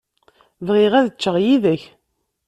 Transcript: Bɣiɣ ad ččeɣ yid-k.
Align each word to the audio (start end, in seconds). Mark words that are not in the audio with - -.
Bɣiɣ 0.65 0.93
ad 0.95 1.07
ččeɣ 1.15 1.35
yid-k. 1.45 1.83